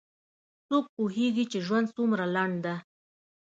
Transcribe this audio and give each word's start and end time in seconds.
څوک 0.67 0.85
پوهیږي 0.95 1.45
چې 1.51 1.57
ژوند 1.65 1.87
څومره 1.95 2.25
لنډ 2.35 2.55
ده 2.65 2.75